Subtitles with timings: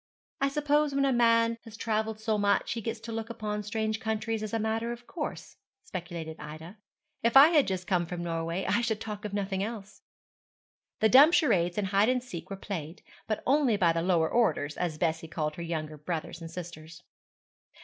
[0.39, 3.99] 'I suppose when a man has travelled so much he gets to look upon strange
[3.99, 6.79] countries as a matter of course,' speculated Ida.
[7.21, 10.01] 'If I had just come from Norway, I should talk of nothing else.'
[11.01, 14.75] The dumb charades and hide and seek were played, but only by the lower orders,
[14.75, 17.03] as Bessie called her younger brothers and sisters.